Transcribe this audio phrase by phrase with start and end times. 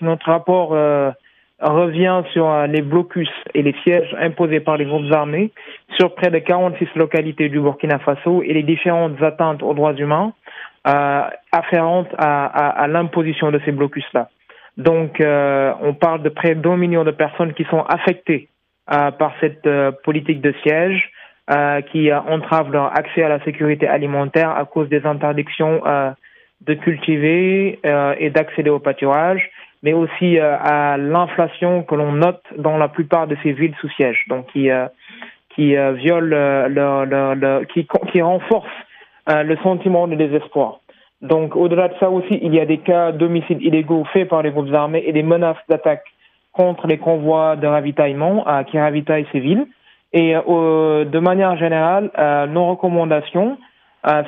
[0.00, 1.10] Notre rapport euh,
[1.60, 5.52] revient sur euh, les blocus et les sièges imposés par les groupes armés
[5.98, 10.32] sur près de 46 localités du Burkina Faso et les différentes atteintes aux droits humains
[10.86, 11.22] euh,
[11.52, 14.28] afférentes à, à, l'imposition de ces blocus-là.
[14.76, 18.48] Donc, euh, on parle de près d'un million de personnes qui sont affectées
[18.92, 19.68] euh, par cette
[20.02, 21.10] politique de siège
[21.92, 25.82] qui entrave leur accès à la sécurité alimentaire à cause des interdictions
[26.62, 27.78] de cultiver
[28.18, 29.50] et d'accéder au pâturage
[29.84, 33.90] mais aussi euh, à l'inflation que l'on note dans la plupart de ces villes sous
[33.90, 34.86] siège, donc qui euh,
[35.54, 38.66] qui euh, viole le, le, le, qui qui renforce
[39.26, 40.80] le sentiment de désespoir.
[41.22, 44.50] Donc au-delà de ça aussi, il y a des cas d'homicides illégaux faits par les
[44.50, 46.04] groupes armés et des menaces d'attaque
[46.52, 49.66] contre les convois de ravitaillement qui ravitaillent ces villes.
[50.12, 52.10] Et de manière générale,
[52.50, 53.56] nos recommandations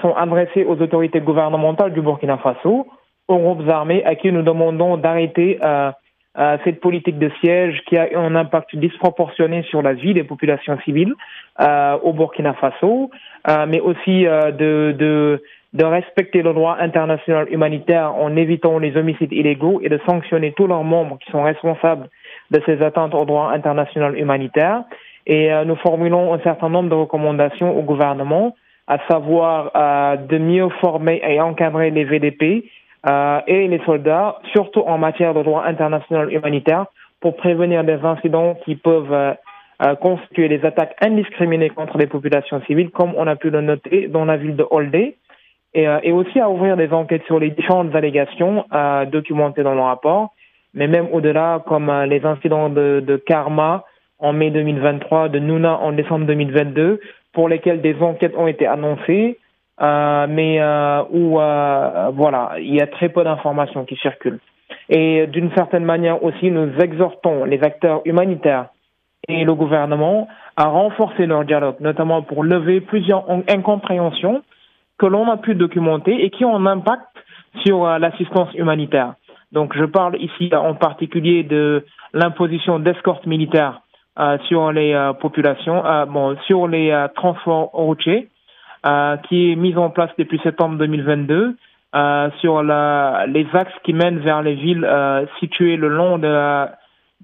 [0.00, 2.86] sont adressées aux autorités gouvernementales du Burkina Faso
[3.28, 5.90] aux groupes armés à qui nous demandons d'arrêter euh,
[6.36, 10.76] euh, cette politique de siège qui a un impact disproportionné sur la vie des populations
[10.84, 11.14] civiles
[11.60, 13.10] euh, au Burkina Faso,
[13.48, 15.42] euh, mais aussi euh, de, de,
[15.74, 20.66] de respecter le droit international humanitaire en évitant les homicides illégaux et de sanctionner tous
[20.66, 22.08] leurs membres qui sont responsables
[22.50, 24.82] de ces atteintes au droit international humanitaire.
[25.26, 29.72] Et euh, nous formulons un certain nombre de recommandations au gouvernement, à savoir
[30.18, 32.64] de mieux former et encadrer les VDP
[33.06, 36.86] euh, et les soldats, surtout en matière de droit international humanitaire,
[37.20, 39.32] pour prévenir des incidents qui peuvent euh,
[39.82, 44.08] euh, constituer des attaques indiscriminées contre les populations civiles, comme on a pu le noter
[44.08, 45.16] dans la ville de Holdé,
[45.76, 48.64] et, aussi à ouvrir des enquêtes sur les différentes allégations
[49.10, 50.32] documentées dans le rapport,
[50.72, 53.84] mais même au-delà, comme les incidents de, de Karma
[54.20, 57.00] en mai 2023, de Nuna en décembre 2022,
[57.32, 59.36] pour lesquels des enquêtes ont été annoncées,
[59.80, 64.40] mais euh, où euh, voilà, il y a très peu d'informations qui circulent.
[64.88, 68.66] Et d'une certaine manière aussi, nous exhortons les acteurs humanitaires
[69.28, 74.42] et le gouvernement à renforcer leur dialogue, notamment pour lever plusieurs incompréhensions
[74.98, 77.08] que l'on a pu documenter et qui ont un impact
[77.64, 79.14] sur l'assistance humanitaire.
[79.52, 83.80] Donc je parle ici en particulier de l'imposition d'escortes militaires
[84.18, 88.33] euh, sur les euh, populations, euh, bon, sur les transports routiers, euh,
[89.28, 91.56] qui est mise en place depuis septembre 2022
[91.94, 96.66] euh, sur la, les axes qui mènent vers les villes euh, situées le long de,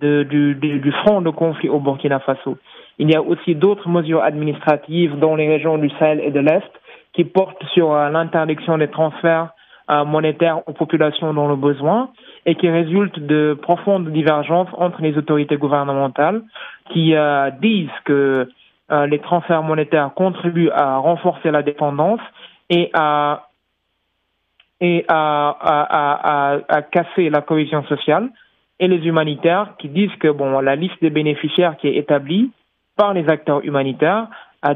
[0.00, 2.58] de, du, du, front de conflit au Burkina Faso.
[2.98, 6.68] Il y a aussi d'autres mesures administratives dans les régions du Sahel et de l'Est
[7.12, 9.50] qui portent sur l'interdiction des transferts
[9.88, 12.10] monétaires aux populations dans le besoin
[12.44, 16.42] et qui résultent de profondes divergences entre les autorités gouvernementales
[16.92, 17.14] qui
[17.60, 18.48] disent que
[18.90, 22.20] euh, les transferts monétaires contribuent à renforcer la dépendance
[22.70, 23.48] et à
[24.78, 28.28] et à, à, à, casser la cohésion sociale
[28.78, 32.50] et les humanitaires qui disent que bon la liste des bénéficiaires qui est établie
[32.94, 34.28] par les acteurs humanitaires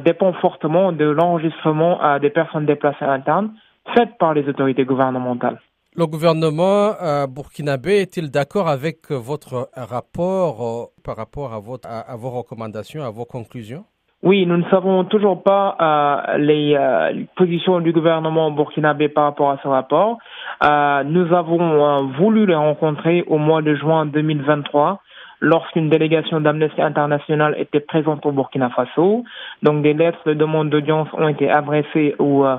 [0.03, 3.53] dépend fortement de l'enregistrement des personnes déplacées internes
[3.95, 5.61] faites par les autorités gouvernementales.
[5.97, 12.17] Le gouvernement euh, burkinabé est-il d'accord avec votre rapport euh, par rapport à, votre, à
[12.17, 13.85] vos recommandations, à vos conclusions?
[14.23, 19.51] Oui, nous ne savons toujours pas euh, les, euh, positions du gouvernement burkinabé par rapport
[19.51, 20.19] à ce rapport.
[20.63, 25.01] Euh, nous avons euh, voulu les rencontrer au mois de juin 2023
[25.41, 29.25] lorsqu'une délégation d'Amnesty International était présente au Burkina Faso.
[29.63, 32.57] Donc des lettres de demande d'audience ont été adressées au euh,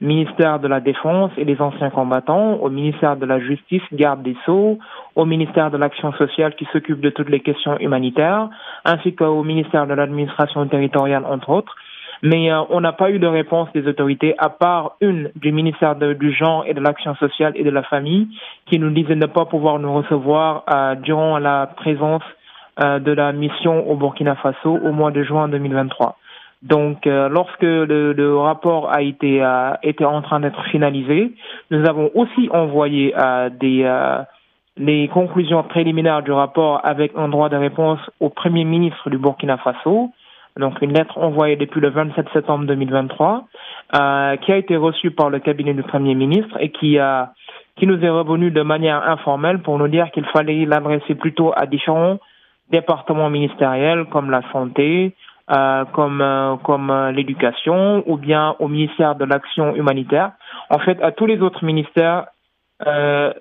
[0.00, 4.36] ministère de la Défense et des anciens combattants, au ministère de la Justice, garde des
[4.44, 4.78] Sceaux,
[5.14, 8.48] au ministère de l'Action sociale qui s'occupe de toutes les questions humanitaires,
[8.84, 11.76] ainsi qu'au ministère de l'Administration territoriale, entre autres.
[12.22, 15.96] Mais euh, on n'a pas eu de réponse des autorités, à part une du ministère
[15.96, 18.28] du Genre et de l'Action sociale et de la Famille,
[18.66, 22.22] qui nous disait ne pas pouvoir nous recevoir euh, durant la présence
[22.82, 26.16] euh, de la mission au Burkina Faso au mois de juin 2023.
[26.62, 31.32] Donc, euh, lorsque le, le, rapport a été euh, était en train d'être finalisé,
[31.70, 34.22] nous avons aussi envoyé euh, des euh,
[34.76, 39.58] les conclusions préliminaires du rapport avec un droit de réponse au Premier ministre du Burkina
[39.58, 40.10] Faso.
[40.58, 43.46] Donc, une lettre envoyée depuis le 27 septembre 2023,
[43.94, 47.32] euh, qui a été reçue par le cabinet du Premier ministre et qui a
[47.76, 51.64] qui nous est revenu de manière informelle pour nous dire qu'il fallait l'adresser plutôt à
[51.64, 52.18] différents
[52.70, 55.14] départements ministériels comme la santé,
[55.50, 60.32] euh, comme euh, comme euh, l'éducation ou bien au ministère de l'action humanitaire.
[60.70, 62.26] En fait, à tous les autres ministères
[62.86, 63.32] euh,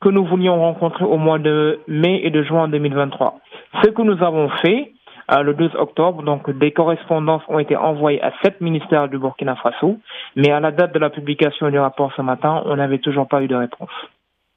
[0.00, 3.38] que nous voulions rencontrer au mois de mai et de juin 2023.
[3.82, 4.92] Ce que nous avons fait
[5.30, 9.98] le 12 octobre, donc des correspondances ont été envoyées à sept ministères du Burkina Faso,
[10.36, 13.42] mais à la date de la publication du rapport ce matin, on n'avait toujours pas
[13.42, 13.90] eu de réponse.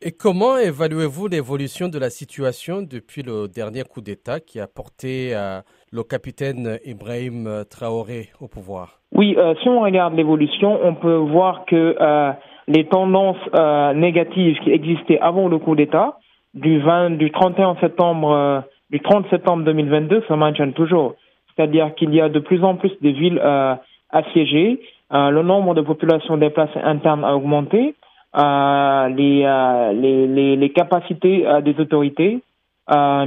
[0.03, 5.35] Et comment évaluez-vous l'évolution de la situation depuis le dernier coup d'État qui a porté
[5.91, 8.99] le capitaine Ibrahim Traoré au pouvoir?
[9.13, 11.95] Oui, si on regarde l'évolution, on peut voir que
[12.67, 13.37] les tendances
[13.93, 16.17] négatives qui existaient avant le coup d'État,
[16.55, 21.13] du, 20, du 31 septembre, du 30 septembre 2022, se maintiennent toujours.
[21.55, 23.41] C'est-à-dire qu'il y a de plus en plus de villes
[24.09, 24.81] assiégées,
[25.11, 27.93] le nombre de populations déplacées internes a augmenté, euh,
[28.33, 32.41] les, euh, les, les, les, capacités euh, des autorités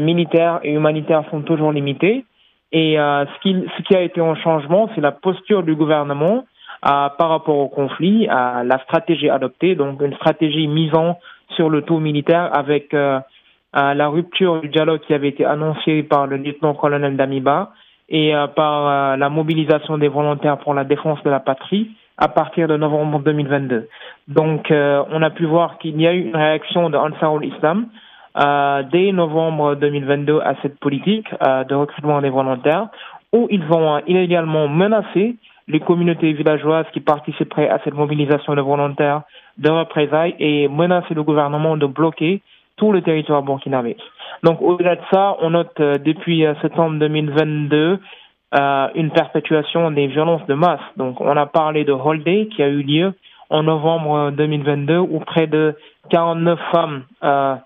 [0.01, 2.27] militaires et humanitaires sont toujours limitées.
[2.71, 6.45] Et ce, qui, ce qui a été en changement, c'est la posture du gouvernement
[6.83, 11.19] par rapport au conflit, à la stratégie adoptée, donc une stratégie misant
[11.57, 16.37] sur le taux militaire avec la rupture du dialogue qui avait été annoncée par le
[16.37, 17.71] lieutenant-colonel Damiba
[18.11, 22.77] et par la mobilisation des volontaires pour la défense de la patrie à partir de
[22.77, 23.89] novembre 2022.
[24.29, 27.87] Donc, euh, on a pu voir qu'il y a eu une réaction de Ansarul Islam
[28.43, 32.89] euh, dès novembre 2022 à cette politique euh, de recrutement des volontaires,
[33.33, 35.37] où ils ont illégalement menacé
[35.69, 39.23] les communautés villageoises qui participeraient à cette mobilisation de volontaires
[39.59, 42.43] de représailles et menacé le gouvernement de bloquer
[42.77, 43.97] tout le territoire burkinabé.
[44.43, 47.99] Donc, au-delà de ça, on note depuis septembre 2022
[48.55, 50.81] euh, une perpétuation des violences de masse.
[50.97, 53.13] Donc, on a parlé de Holiday qui a eu lieu
[53.51, 55.77] en novembre 2022 où près de
[56.11, 57.57] 49 femmes euh,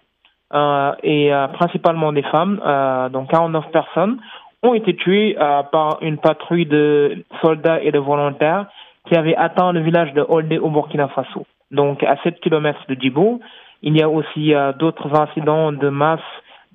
[0.55, 4.19] euh, et euh, principalement des femmes, euh, donc 49 personnes,
[4.63, 5.37] ont été tuées
[5.71, 8.67] par une patrouille de soldats et de volontaires
[9.07, 11.47] qui avait atteint le village de Holiday au Burkina Faso.
[11.71, 13.41] Donc, à 7 km de Djibo,
[13.83, 16.19] il y a aussi d'autres incidents de masse,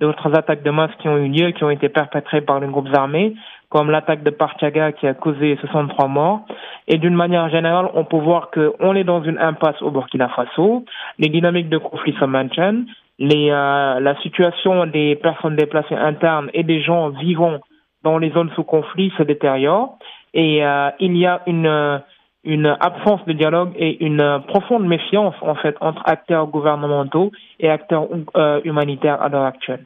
[0.00, 2.88] d'autres attaques de masse qui ont eu lieu, qui ont été perpétrées par les groupes
[2.94, 3.34] armés
[3.74, 6.42] comme l'attaque de Parchaga qui a causé 63 morts.
[6.86, 10.84] Et d'une manière générale, on peut voir qu'on est dans une impasse au Burkina Faso.
[11.18, 12.86] Les dynamiques de conflit se maintiennent.
[13.18, 17.60] Les, euh, la situation des personnes déplacées internes et des gens vivant
[18.02, 19.98] dans les zones sous conflit se détériore.
[20.34, 22.02] Et euh, il y a une,
[22.44, 28.08] une absence de dialogue et une profonde méfiance, en fait, entre acteurs gouvernementaux et acteurs
[28.36, 29.84] euh, humanitaires à l'heure actuelle.